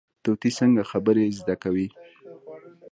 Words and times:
طوطي 0.23 0.49
څنګه 0.59 0.81
خبرې 0.91 1.25
زده 1.39 1.55
کوي؟ 1.63 1.87